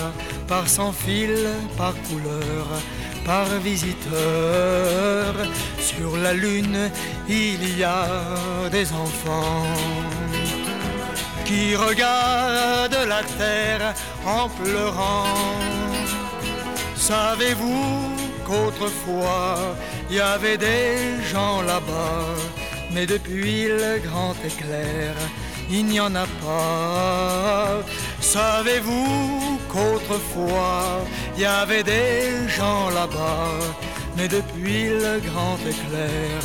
par 0.46 0.68
sans 0.68 0.92
fil, 0.92 1.34
par 1.78 1.94
couleur, 2.06 2.66
par 3.24 3.46
visiteur. 3.70 5.34
Sur 5.78 6.18
la 6.18 6.34
lune, 6.34 6.90
il 7.28 7.78
y 7.78 7.84
a 7.84 8.06
des 8.70 8.92
enfants 8.92 9.66
qui 11.46 11.74
regardent 11.76 13.06
la 13.14 13.22
terre 13.40 13.94
en 14.26 14.48
pleurant. 14.50 15.24
Savez-vous 16.94 18.17
qu'autrefois, 18.48 19.76
il 20.08 20.16
y 20.16 20.20
avait 20.20 20.56
des 20.56 21.22
gens 21.30 21.60
là-bas, 21.62 22.24
mais 22.92 23.06
depuis 23.06 23.68
le 23.68 23.98
grand 24.06 24.34
éclair, 24.50 25.14
il 25.70 25.84
n'y 25.84 26.00
en 26.00 26.14
a 26.14 26.26
pas. 26.44 27.82
Savez-vous 28.20 29.58
qu'autrefois 29.70 31.04
il 31.36 31.42
y 31.42 31.44
avait 31.44 31.82
des 31.82 32.48
gens 32.48 32.88
là-bas, 32.88 33.52
mais 34.16 34.28
depuis 34.28 34.88
le 35.04 35.20
grand 35.28 35.58
éclair, 35.72 36.38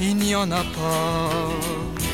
il 0.00 0.16
n'y 0.16 0.34
en 0.34 0.50
a 0.50 0.64
pas. 0.78 2.05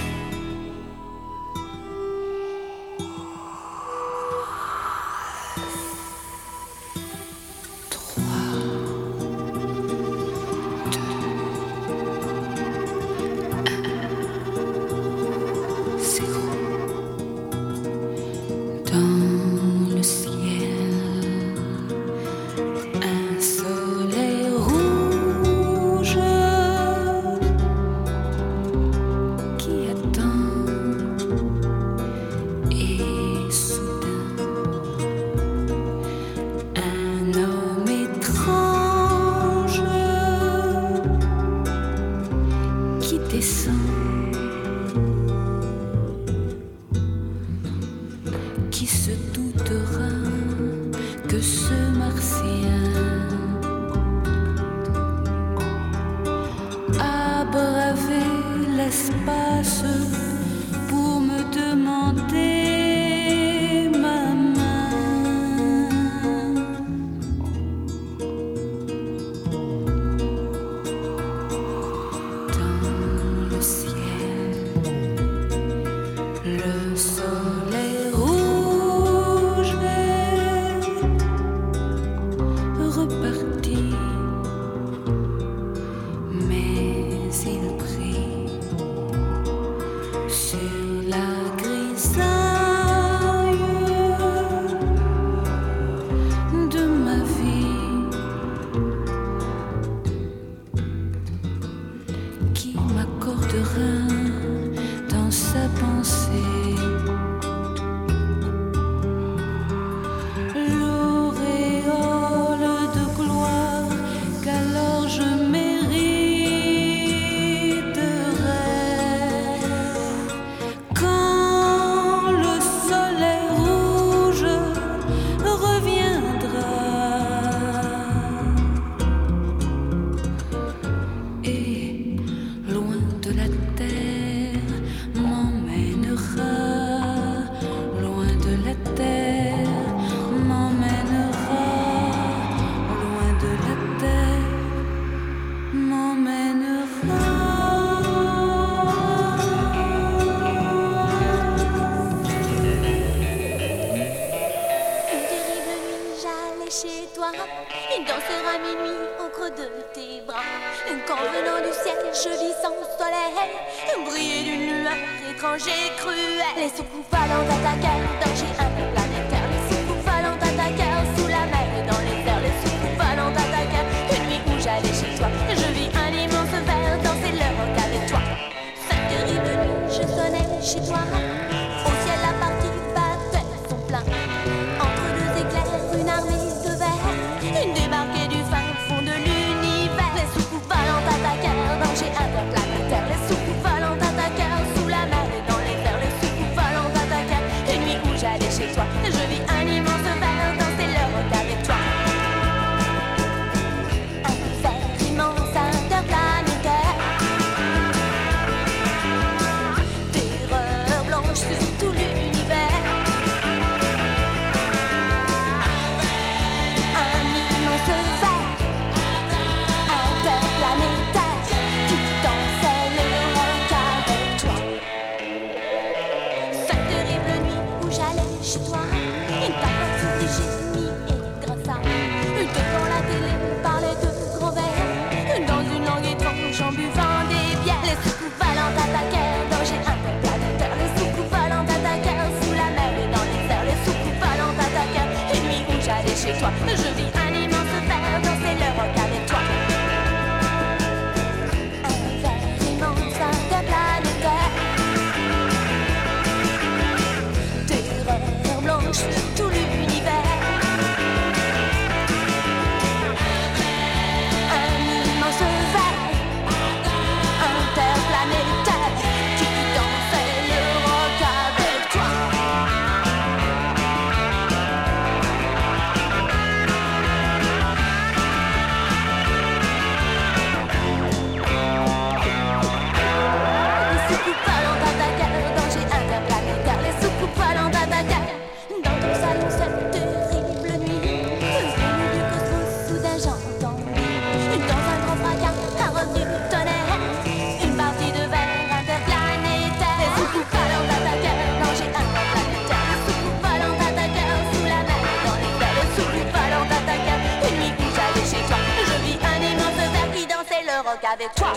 Avec 311.12 311.34
toi, 311.34 311.52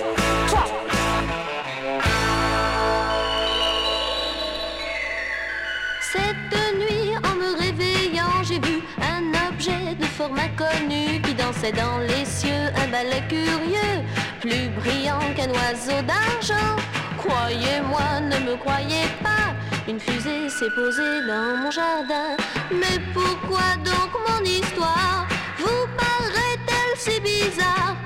toi. 0.49 0.63
Cette 6.01 6.77
nuit, 6.77 7.15
en 7.23 7.35
me 7.35 7.57
réveillant, 7.57 8.43
j'ai 8.43 8.59
vu 8.59 8.81
un 9.01 9.49
objet 9.49 9.95
de 9.95 10.05
forme 10.05 10.39
inconnue 10.39 11.21
qui 11.21 11.33
dansait 11.33 11.71
dans 11.71 11.99
les 11.99 12.25
cieux, 12.25 12.67
un 12.83 12.87
ballet 12.89 13.23
curieux, 13.29 14.03
plus 14.41 14.69
brillant 14.81 15.19
qu'un 15.35 15.49
oiseau 15.49 16.01
d'argent. 16.01 16.75
Croyez-moi, 17.17 18.21
ne 18.21 18.51
me 18.51 18.55
croyez 18.57 19.07
pas, 19.23 19.53
une 19.87 19.99
fusée 19.99 20.49
s'est 20.49 20.73
posée 20.75 21.21
dans 21.27 21.57
mon 21.57 21.71
jardin. 21.71 22.35
Mais 22.71 22.99
pourquoi 23.13 23.75
donc 23.83 24.11
mon 24.27 24.43
histoire? 24.43 25.25
Vous 25.57 25.87
paraît-elle 25.97 26.97
si 26.97 27.19
bizarre? 27.21 28.04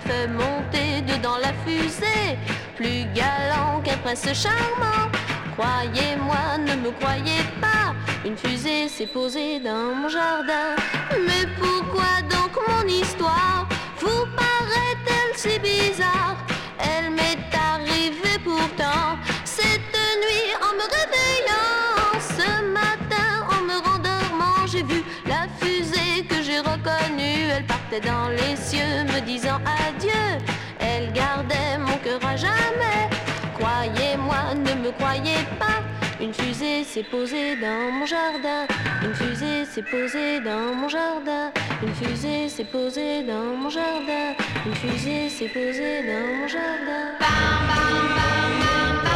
Fait 0.00 0.26
monter 0.28 1.02
dedans 1.02 1.38
la 1.40 1.52
fusée. 1.64 2.38
Plus 2.76 3.04
galant 3.14 3.80
qu'un 3.84 3.98
prince 3.98 4.26
charmant. 4.32 5.10
Croyez-moi, 5.56 6.58
ne 6.58 6.74
me 6.76 6.90
croyez 6.92 7.42
pas, 7.60 7.94
une 8.24 8.36
fusée 8.36 8.88
s'est 8.88 9.06
posée 9.06 9.60
dans 9.60 9.94
mon 9.94 10.08
jardin. 10.08 10.74
Mais 11.26 11.46
pourquoi 11.58 12.22
donc 12.30 12.52
mon 12.66 12.88
histoire? 12.88 13.66
Vous 14.00 14.24
paraît-elle 14.36 15.36
si 15.36 15.58
bizarre? 15.58 16.36
Elle 16.78 17.10
m'est 17.10 17.50
arrivée 17.54 18.38
pourtant 18.42 19.18
cette 19.44 19.96
nuit 20.22 20.50
en 20.62 20.72
me 20.76 20.84
réveillant. 20.96 21.49
Dans 27.98 28.28
les 28.28 28.54
cieux, 28.56 29.04
me 29.12 29.20
disant 29.20 29.58
adieu. 29.66 30.38
Elle 30.78 31.12
gardait 31.12 31.78
mon 31.78 31.96
cœur 31.98 32.20
à 32.24 32.36
jamais. 32.36 33.08
Croyez-moi, 33.58 34.54
ne 34.54 34.74
me 34.82 34.90
croyez 34.92 35.42
pas. 35.58 35.80
Une 36.20 36.32
fusée 36.32 36.84
s'est 36.84 37.02
posée 37.02 37.56
dans 37.56 37.90
mon 37.90 38.06
jardin. 38.06 38.66
Une 39.02 39.14
fusée 39.14 39.64
s'est 39.64 39.82
posée 39.82 40.40
dans 40.40 40.74
mon 40.74 40.88
jardin. 40.88 41.50
Une 41.82 41.94
fusée 41.94 42.48
s'est 42.48 42.64
posée 42.64 43.22
dans 43.22 43.56
mon 43.56 43.70
jardin. 43.70 44.34
Une 44.66 44.74
fusée 44.74 45.28
s'est 45.28 45.48
posée 45.48 46.02
dans 46.06 46.26
mon 46.38 46.46
jardin. 46.46 47.16
Mon 47.20 49.09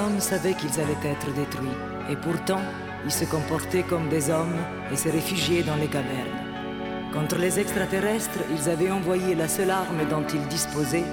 hommes 0.00 0.20
savaient 0.20 0.54
qu'ils 0.54 0.80
allaient 0.80 1.10
être 1.12 1.32
détruits, 1.34 1.78
et 2.10 2.16
pourtant, 2.16 2.60
ils 3.04 3.12
se 3.12 3.24
comportaient 3.24 3.82
comme 3.82 4.08
des 4.08 4.30
hommes 4.30 4.58
et 4.92 4.96
se 4.96 5.08
réfugiaient 5.08 5.62
dans 5.62 5.76
les 5.76 5.86
cavernes. 5.86 6.40
Contre 7.12 7.36
les 7.38 7.58
extraterrestres, 7.58 8.40
ils 8.50 8.68
avaient 8.68 8.90
envoyé 8.90 9.34
la 9.34 9.48
seule 9.48 9.70
arme 9.70 10.02
dont 10.08 10.24
ils 10.32 10.46
disposaient, 10.48 11.10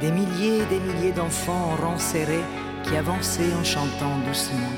des 0.00 0.10
milliers 0.10 0.58
et 0.62 0.66
des 0.66 0.80
milliers 0.80 1.12
d'enfants 1.12 1.72
en 1.72 1.76
rang 1.82 1.98
serré 1.98 2.40
qui 2.84 2.96
avançaient 2.96 3.54
en 3.60 3.64
chantant 3.64 4.16
doucement. 4.26 4.74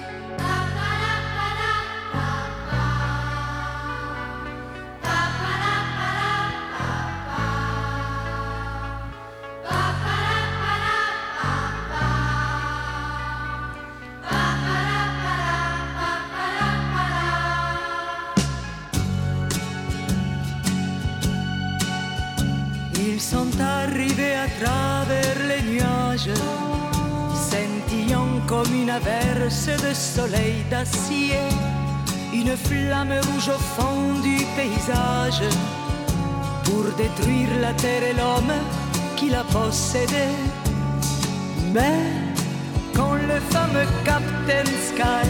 Flamme 32.57 33.13
rouge 33.13 33.49
au 33.49 33.59
fond 33.59 34.21
du 34.23 34.37
paysage, 34.57 35.43
pour 36.65 36.85
détruire 36.97 37.49
la 37.61 37.73
terre 37.75 38.03
et 38.03 38.15
l'homme 38.15 38.55
qui 39.17 39.31
la 39.31 39.45
possédait. 39.45 40.39
Mais 41.73 41.99
quand 42.95 43.15
le 43.15 43.41
fameux 43.51 43.87
Captain 44.05 44.71
Sky 44.89 45.29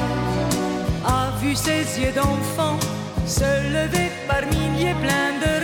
a 1.05 1.31
vu 1.41 1.55
ses 1.55 2.01
yeux 2.01 2.13
d'enfant 2.13 2.79
se 3.27 3.51
lever 3.73 4.11
par 4.29 4.43
milliers 4.47 4.95
pleins 4.95 5.35
de 5.45 5.62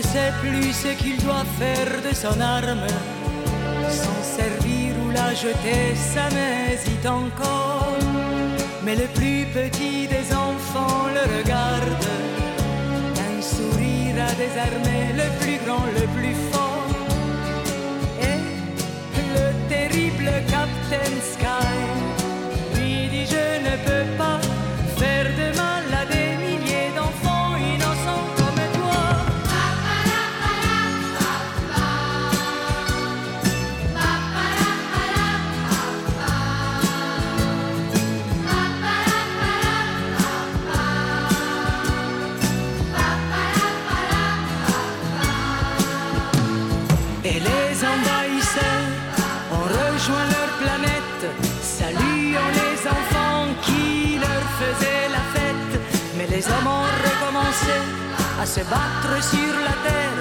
sait 0.00 0.32
plus 0.40 0.72
ce 0.72 0.88
qu'il 0.88 1.22
doit 1.22 1.44
faire 1.58 2.00
de 2.00 2.14
son 2.14 2.40
arme. 2.40 2.86
S'en 3.90 4.22
servir 4.22 4.94
ou 5.04 5.10
la 5.10 5.34
jeter, 5.34 5.94
ça 5.94 6.28
m'hésite 6.34 7.06
encore. 7.06 7.98
Mais 8.84 8.96
le 8.96 9.06
plus 9.18 9.46
petit 9.46 10.06
des 10.06 10.34
enfants 10.34 11.06
le 11.16 11.24
regarde. 11.36 12.06
Un 13.28 13.42
sourire 13.42 14.16
à 14.28 14.32
désarmer 14.34 15.04
le 15.20 15.28
plus 15.40 15.58
grand, 15.64 15.84
le 16.00 16.06
plus 16.16 16.36
fort. 16.50 16.88
Et 18.20 18.40
le 19.36 19.68
terrible 19.68 20.30
Captain 20.48 21.14
Sky 21.32 21.41
battre 58.64 59.22
sur 59.22 59.54
la 59.60 59.72
terre. 59.88 60.11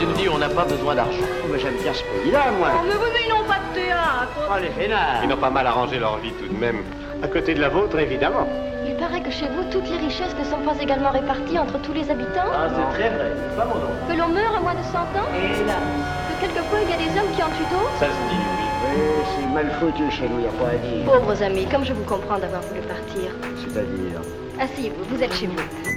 Une 0.00 0.12
vie 0.12 0.28
où 0.28 0.32
on 0.32 0.38
n'a 0.38 0.48
pas 0.48 0.64
besoin 0.64 0.94
d'argent. 0.94 1.26
Oh, 1.44 1.48
mais 1.50 1.58
j'aime 1.58 1.76
bien 1.82 1.92
ce 1.92 2.02
pays-là, 2.02 2.50
moi. 2.58 2.68
Oh, 2.74 2.84
mais 2.86 2.94
vous, 2.94 3.10
mais 3.12 3.20
ils 3.26 3.30
n'ont 3.30 3.44
pas 3.48 3.58
de 3.58 3.74
théâtre. 3.74 4.36
Oh, 4.50 4.54
les 4.60 4.68
fainéants. 4.70 5.20
Ils 5.22 5.28
n'ont 5.28 5.36
pas 5.36 5.50
mal 5.50 5.66
arrangé 5.66 5.98
leur 5.98 6.18
vie 6.18 6.32
tout 6.32 6.48
de 6.52 6.58
même. 6.58 6.82
À 7.22 7.28
côté 7.28 7.54
de 7.54 7.60
la 7.60 7.68
vôtre, 7.68 7.98
évidemment. 7.98 8.46
Il 8.86 8.94
paraît 8.96 9.20
que 9.20 9.30
chez 9.30 9.46
vous, 9.48 9.64
toutes 9.70 9.88
les 9.88 9.98
richesses 9.98 10.34
ne 10.38 10.44
sont 10.44 10.58
pas 10.58 10.80
également 10.80 11.10
réparties 11.10 11.58
entre 11.58 11.78
tous 11.80 11.92
les 11.92 12.08
habitants. 12.10 12.50
Ah, 12.52 12.68
c'est 12.68 12.98
très 12.98 13.10
vrai. 13.10 13.32
C'est 13.50 13.56
pas 13.56 13.64
mon 13.64 13.74
nom. 13.74 13.90
Que 14.08 14.16
l'on 14.16 14.28
meurt 14.28 14.56
à 14.56 14.60
moins 14.60 14.74
de 14.74 14.82
100 14.82 14.98
ans. 14.98 15.28
Et 15.34 15.66
là 15.66 15.74
Que 16.30 16.46
quelquefois 16.46 16.78
il 16.82 16.90
y 16.90 16.94
a 16.94 16.96
des 16.96 17.18
hommes 17.18 17.32
qui 17.34 17.42
en 17.42 17.48
tuent 17.48 17.70
d'autres. 17.72 17.98
Ça 17.98 18.06
se 18.06 18.12
dit, 18.30 18.36
oui. 18.38 18.66
Oui, 18.94 19.02
c'est 19.34 19.52
mal 19.52 19.70
foutu 19.80 20.10
chez 20.10 20.28
nous, 20.28 20.40
y 20.40 20.46
a 20.46 20.50
pas 20.50 20.70
à 20.70 20.76
dire. 20.76 21.04
Pauvres 21.04 21.42
amis, 21.42 21.66
comme 21.66 21.84
je 21.84 21.92
vous 21.92 22.04
comprends 22.04 22.38
d'avoir 22.38 22.62
voulu 22.62 22.80
partir. 22.82 23.32
C'est-à-dire 23.58 24.20
Asseyez-vous, 24.60 25.04
vous 25.16 25.22
êtes 25.22 25.34
chez 25.34 25.46
vous. 25.46 25.95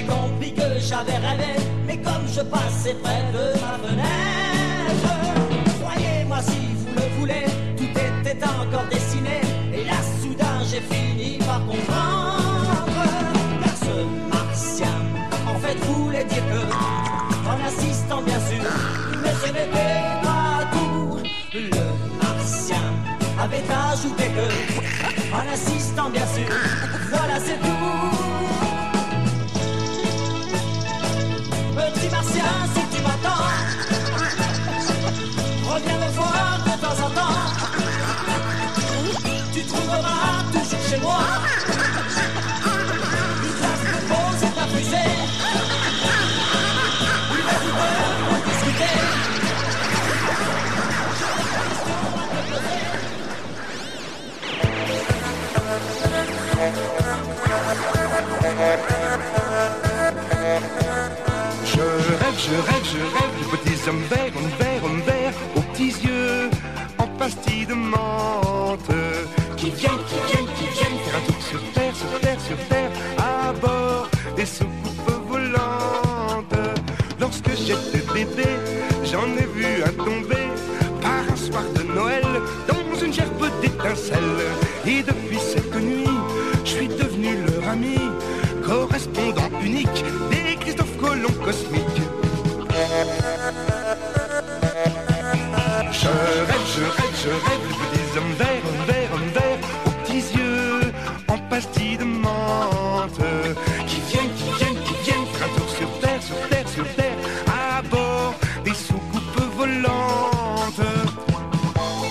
J'ai 0.00 0.06
compris 0.06 0.52
que 0.54 0.78
j'avais 0.78 1.16
rêvé, 1.16 1.52
mais 1.86 1.98
comme 1.98 2.26
je 2.26 2.40
passais 2.40 2.94
près 3.02 3.22
de 3.32 3.52
ma 3.60 3.88
fenêtre, 3.88 5.10
croyez-moi 5.82 6.38
si 6.42 6.60
vous 6.78 6.94
le 6.94 7.18
voulez, 7.18 7.44
tout 7.76 7.98
était 7.98 8.44
encore 8.44 8.86
dessiné, 8.90 9.40
et 9.74 9.84
là 9.84 9.98
soudain 10.22 10.58
j'ai 10.70 10.80
fini 10.80 11.38
par 11.38 11.60
comprendre, 11.66 12.86
car 13.62 13.76
ce 13.76 14.04
martien, 14.34 14.96
en 15.46 15.58
fait 15.58 15.78
voulait 15.86 16.24
dire 16.24 16.44
que, 16.48 16.62
en 17.48 17.66
insistant 17.66 18.22
bien 18.22 18.40
sûr, 18.40 18.70
mais 19.22 19.34
ce 19.42 19.46
n'était 19.52 20.02
pas 20.22 20.64
tout, 20.72 21.18
le 21.54 21.86
martien 22.22 22.84
avait 23.38 23.64
ajouté 23.92 24.24
que, 24.36 25.34
en 25.34 25.52
insistant 25.52 26.10
bien 26.10 26.26
sûr, 26.26 26.54
voilà 27.10 27.38
c'est 27.40 27.60
tout. 27.60 28.19
Reviens 35.70 35.98
me 35.98 36.10
voir 36.10 36.58
de 36.66 36.74
temps 36.84 36.98
en 37.06 37.10
temps. 37.10 37.38
Tu 39.54 39.62
trouveras 39.64 40.42
toujours 40.52 40.84
chez 40.88 40.98
moi 40.98 41.22
une 43.44 43.54
place 43.60 43.84
pour 43.90 44.02
poser 44.10 44.50
ta 44.56 44.64
fusée. 44.72 45.12
Une 47.36 47.48
heure 47.82 48.12
pour 48.28 48.40
discuter. 48.48 48.96
Je 61.72 62.14
rêve, 62.20 62.38
je 62.38 62.54
rêve, 62.68 62.84
je 62.92 63.00
rêve 63.16 63.32
de 63.38 63.44
petits 63.56 63.80
hommes 63.88 64.04
verts, 64.10 64.34
qui 69.56 69.70
viennent, 69.70 70.04
qui 70.08 70.32
viennent, 70.32 70.52
qui 70.56 70.66
viennent 70.72 70.98
faire 71.04 71.16
un 71.16 71.26
tour 71.26 71.42
sur 71.42 71.60
terre, 71.72 71.94
sur 71.94 72.20
terre, 72.20 72.40
sur 72.40 72.56
terre, 72.68 72.90
à 73.18 73.52
bord 73.52 74.08
des 74.36 74.46
soucoupes 74.46 75.28
volantes. 75.28 76.58
Lorsque 77.20 77.50
j'étais 77.50 78.04
bébé, 78.12 78.48
j'en 79.04 79.26
ai 79.36 79.46
vu 79.54 79.82
un 79.84 80.04
tomber 80.04 80.48
par 81.02 81.22
un 81.30 81.36
soir 81.36 81.64
de 81.74 81.82
Noël 81.82 82.24
dans 82.66 83.04
une 83.04 83.12
gerbe 83.12 83.50
d'étincelles. 83.60 84.42
Et 84.86 85.02
depuis 85.02 85.38
cette 85.38 85.74
nuit, 85.74 86.18
je 86.64 86.70
suis 86.70 86.88
devenu 86.88 87.36
leur 87.46 87.68
ami, 87.68 87.98
correspondant 88.64 89.50
unique 89.62 90.04
des 90.30 90.56
Christophe 90.56 90.96
Colomb 90.98 91.34
cosmiques. 91.44 91.89
Je 97.22 97.28
rêve, 97.28 97.40
je 97.44 97.50
rêve 97.50 97.60
de 97.68 97.74
petits 97.74 98.18
hommes 98.18 98.32
verts, 98.38 98.62
hommes 98.66 98.86
verts, 98.86 99.10
hommes 99.14 99.32
verts, 99.34 99.58
aux 99.86 99.90
petits 99.90 100.36
yeux, 100.36 100.92
en 101.28 101.38
pastilles 101.48 101.96
de 101.98 102.04
menthe, 102.04 103.20
qui 103.86 104.00
viennent, 104.08 104.32
qui 104.34 104.52
viennent, 104.58 104.82
qui 104.84 104.94
viennent 105.04 105.28
un 105.44 105.58
tour 105.58 105.68
sur 105.68 105.88
terre, 106.00 106.22
sur 106.22 106.48
terre, 106.48 106.68
sur 106.68 106.84
terre, 106.94 107.16
à 107.48 107.82
bord 107.82 108.34
des 108.64 108.74
soucoupes 108.74 109.54
volantes. 109.56 110.86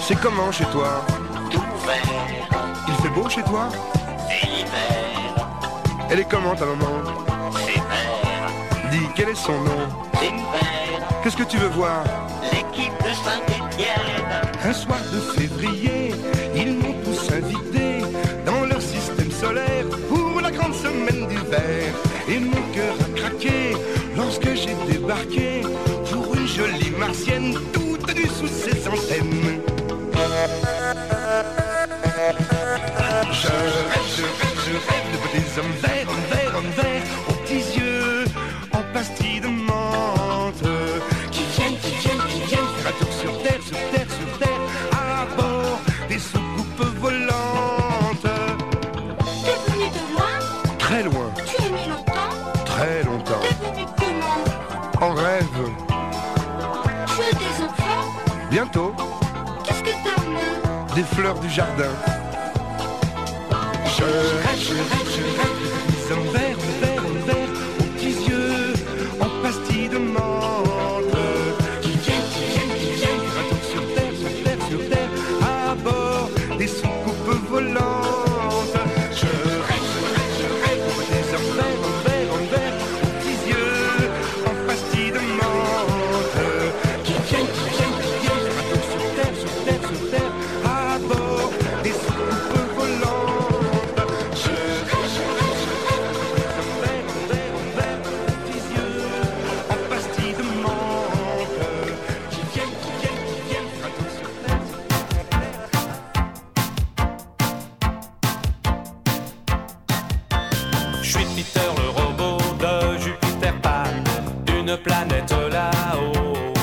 C'est 0.07 0.19
comment 0.19 0.51
chez 0.51 0.65
toi? 0.65 1.05
Tout 1.51 1.61
vert, 1.85 2.59
Il 2.87 2.93
fait 2.95 3.09
beau 3.09 3.29
chez 3.29 3.43
toi? 3.43 3.69
C'est 4.27 4.47
l'hiver, 4.47 5.47
Elle 6.09 6.19
est 6.19 6.29
comment 6.29 6.55
ta 6.55 6.65
maman? 6.65 7.03
C'est 7.65 7.73
vert, 7.73 8.91
Dis, 8.91 9.07
quel 9.15 9.29
est 9.29 9.35
son 9.35 9.59
nom? 9.61 9.87
C'est 10.13 10.29
vert, 10.29 11.07
Qu'est-ce 11.23 11.37
que 11.37 11.43
tu 11.43 11.57
veux 11.57 11.67
voir? 11.69 12.03
Un 13.81 14.73
soir 14.73 14.99
de 15.13 15.19
février, 15.39 16.13
ils 16.53 16.73
m'ont 16.73 16.95
tous 17.05 17.31
invité 17.31 18.01
dans 18.45 18.65
leur 18.65 18.81
système 18.81 19.31
solaire 19.31 19.85
pour 20.09 20.41
la 20.41 20.51
grande 20.51 20.73
semaine 20.73 21.27
d'hiver. 21.27 21.93
Et 22.27 22.39
mon 22.39 22.61
cœur 22.73 22.95
a 22.99 23.17
craqué 23.17 23.75
lorsque 24.17 24.53
j'ai 24.53 24.75
débarqué 24.91 25.61
pour 26.11 26.35
une 26.35 26.47
jolie 26.47 26.91
martienne 26.99 27.57
toute 27.71 28.13
nue 28.15 28.27
sous 28.27 28.47
ses 28.47 28.87
antennes. 28.87 29.61
Je 33.31 33.47
rêve, 33.47 34.07
je 34.15 34.23
rêve, 34.23 34.59
je 34.65 34.73
rêve 34.87 35.07
de 35.13 35.59
hommes 35.59 35.88
du 61.41 61.49
jardin. 61.49 61.85
Planète 114.83 115.31
là-haut. 115.51 116.53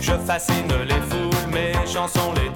Je 0.00 0.12
fascine 0.26 0.68
les 0.86 1.00
foules, 1.08 1.52
mes 1.52 1.72
chansons 1.86 2.32
les 2.34 2.55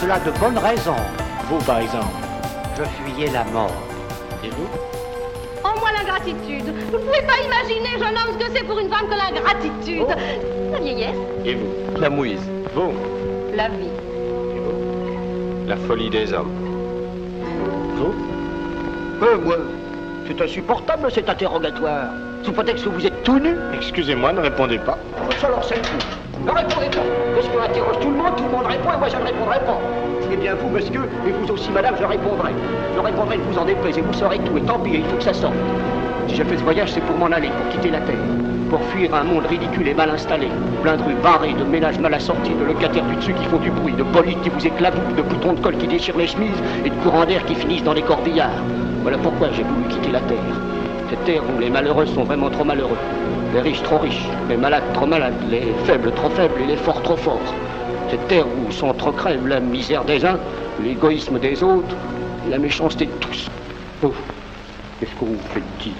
cela 0.00 0.18
de 0.20 0.30
bonnes 0.38 0.58
raisons. 0.58 0.96
Vous, 1.48 1.58
par 1.64 1.78
exemple. 1.78 2.06
Je 2.76 2.82
fuyais 2.84 3.30
la 3.30 3.44
mort. 3.44 3.70
Et 4.44 4.50
vous? 4.50 4.68
Oh, 5.64 5.68
moi, 5.78 5.90
la 5.96 6.04
gratitude. 6.04 6.72
Vous 6.90 6.98
ne 6.98 7.02
pouvez 7.04 7.22
pas 7.22 7.40
imaginer, 7.44 7.90
jeune 7.98 8.16
homme, 8.16 8.38
ce 8.38 8.44
que 8.46 8.52
c'est 8.54 8.64
pour 8.64 8.78
une 8.78 8.90
femme 8.90 9.06
que 9.08 9.14
la 9.14 9.40
gratitude. 9.40 10.06
La 10.72 10.78
vieillesse, 10.80 11.16
Et 11.44 11.54
vous? 11.54 12.00
La 12.00 12.10
mouise. 12.10 12.40
Vous? 12.74 12.92
La 13.54 13.68
vie. 13.68 13.90
La 15.66 15.76
folie 15.76 16.10
des 16.10 16.32
hommes. 16.32 16.50
Vous? 17.96 18.14
Euh, 19.24 19.38
moi, 19.38 19.56
c'est 20.26 20.40
insupportable 20.42 21.10
cet 21.10 21.28
interrogatoire. 21.28 22.06
Sous 22.42 22.52
prétexte 22.52 22.84
que 22.84 22.90
vous 22.90 23.06
êtes 23.06 23.22
tout 23.22 23.38
nu. 23.38 23.54
Excusez-moi, 23.74 24.32
ne 24.32 24.40
répondez 24.40 24.78
pas. 24.78 24.98
Ça 25.40 25.46
alors 25.46 25.64
c'est 25.64 25.80
tout. 25.80 26.23
Ne 26.42 26.50
répondez 26.50 26.90
pas. 26.90 27.06
Parce 27.34 27.48
qu'on 27.48 27.62
interroge 27.62 27.98
tout 28.00 28.10
le 28.10 28.16
monde, 28.16 28.36
tout 28.36 28.44
le 28.44 28.56
monde 28.56 28.66
répond 28.66 28.92
et 28.92 28.98
moi 28.98 29.08
je 29.08 29.16
ne 29.16 29.24
répondrai 29.24 29.58
pas. 29.60 29.78
Eh 30.32 30.36
bien 30.36 30.54
vous, 30.54 30.68
monsieur, 30.68 31.08
et 31.26 31.30
vous 31.30 31.52
aussi, 31.52 31.70
madame, 31.70 31.94
je 32.00 32.04
répondrai. 32.04 32.52
Je 32.94 33.00
répondrai 33.00 33.38
vous 33.38 33.58
en 33.58 33.64
déplaise 33.64 33.98
et 33.98 34.00
vous 34.00 34.12
saurez 34.12 34.38
tout. 34.38 34.56
Et 34.58 34.62
tant 34.62 34.78
pis, 34.78 34.90
il 34.94 35.04
faut 35.04 35.16
que 35.16 35.22
ça 35.22 35.32
sorte. 35.32 35.54
Si 36.28 36.36
j'ai 36.36 36.44
fait 36.44 36.56
ce 36.56 36.62
voyage, 36.64 36.92
c'est 36.92 37.02
pour 37.02 37.16
m'en 37.16 37.26
aller, 37.26 37.48
pour 37.48 37.68
quitter 37.68 37.90
la 37.90 38.00
Terre. 38.00 38.16
Pour 38.70 38.80
fuir 38.86 39.14
un 39.14 39.24
monde 39.24 39.46
ridicule 39.46 39.86
et 39.86 39.94
mal 39.94 40.10
installé. 40.10 40.48
Plein 40.82 40.96
de 40.96 41.02
rues 41.02 41.14
barrées, 41.22 41.52
de 41.52 41.64
ménages 41.64 41.98
mal 41.98 42.14
assortis, 42.14 42.54
de 42.54 42.64
locataires 42.64 43.04
du 43.04 43.16
dessus 43.16 43.34
qui 43.34 43.44
font 43.44 43.58
du 43.58 43.70
bruit, 43.70 43.92
de 43.92 44.02
polices 44.02 44.38
qui 44.42 44.48
vous 44.48 44.66
éclaboussent, 44.66 45.14
de 45.16 45.22
boutons 45.22 45.52
de 45.52 45.60
colle 45.60 45.76
qui 45.76 45.86
déchirent 45.86 46.16
les 46.16 46.26
chemises 46.26 46.60
et 46.84 46.90
de 46.90 46.94
courants 47.02 47.26
d'air 47.26 47.44
qui 47.44 47.54
finissent 47.54 47.84
dans 47.84 47.92
les 47.92 48.02
corbillards. 48.02 48.62
Voilà 49.02 49.18
pourquoi 49.18 49.48
j'ai 49.52 49.62
voulu 49.62 49.86
quitter 49.88 50.10
la 50.10 50.20
Terre. 50.20 50.38
Cette 51.10 51.24
terre 51.24 51.42
où 51.44 51.60
les 51.60 51.70
malheureux 51.70 52.06
sont 52.06 52.24
vraiment 52.24 52.48
trop 52.48 52.64
malheureux, 52.64 52.96
les 53.54 53.60
riches 53.60 53.82
trop 53.84 53.98
riches, 53.98 54.26
les 54.48 54.56
malades 54.56 54.82
trop 54.94 55.06
malades, 55.06 55.34
les 55.48 55.72
faibles 55.84 56.10
trop 56.12 56.28
faibles 56.30 56.60
et 56.62 56.66
les 56.66 56.76
forts 56.76 57.02
trop 57.02 57.16
forts. 57.16 57.54
Cette 58.10 58.26
terre 58.26 58.46
où 58.46 59.12
crève 59.12 59.46
la 59.46 59.60
misère 59.60 60.04
des 60.04 60.24
uns, 60.24 60.38
l'égoïsme 60.82 61.38
des 61.38 61.62
autres, 61.62 61.94
la 62.50 62.58
méchanceté 62.58 63.06
de 63.06 63.12
tous. 63.20 63.48
Oh, 64.02 64.12
qu'est-ce 64.98 65.12
que 65.12 65.24
vous 65.24 65.38
faites 65.52 65.62
dire? 65.80 65.92